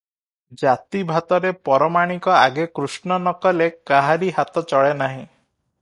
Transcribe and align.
ଜାତିଭାତରେ 0.61 1.51
ପରମାଣିକ 1.69 2.33
ଆଗେ 2.39 2.65
କୃଷ୍ଣ 2.79 3.19
ନ 3.27 3.35
କଲେ 3.45 3.69
କାହାରି 3.93 4.33
ହାତ 4.41 4.65
ଚଳେ 4.73 4.99
ନାହିଁ। 5.05 5.25